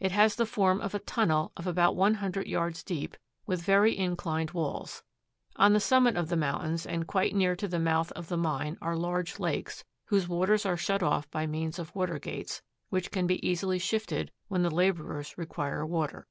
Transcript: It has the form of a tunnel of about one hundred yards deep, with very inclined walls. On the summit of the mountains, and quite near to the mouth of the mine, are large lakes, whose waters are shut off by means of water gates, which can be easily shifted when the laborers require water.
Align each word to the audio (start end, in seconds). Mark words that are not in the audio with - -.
It 0.00 0.10
has 0.12 0.36
the 0.36 0.46
form 0.46 0.80
of 0.80 0.94
a 0.94 0.98
tunnel 1.00 1.52
of 1.54 1.66
about 1.66 1.94
one 1.94 2.14
hundred 2.14 2.46
yards 2.46 2.82
deep, 2.82 3.14
with 3.44 3.60
very 3.62 3.94
inclined 3.94 4.52
walls. 4.52 5.02
On 5.56 5.74
the 5.74 5.80
summit 5.80 6.16
of 6.16 6.30
the 6.30 6.34
mountains, 6.36 6.86
and 6.86 7.06
quite 7.06 7.34
near 7.34 7.54
to 7.56 7.68
the 7.68 7.78
mouth 7.78 8.10
of 8.12 8.28
the 8.28 8.38
mine, 8.38 8.78
are 8.80 8.96
large 8.96 9.38
lakes, 9.38 9.84
whose 10.06 10.28
waters 10.28 10.64
are 10.64 10.78
shut 10.78 11.02
off 11.02 11.30
by 11.30 11.46
means 11.46 11.78
of 11.78 11.94
water 11.94 12.18
gates, 12.18 12.62
which 12.88 13.10
can 13.10 13.26
be 13.26 13.46
easily 13.46 13.78
shifted 13.78 14.32
when 14.48 14.62
the 14.62 14.70
laborers 14.74 15.36
require 15.36 15.84
water. 15.84 16.26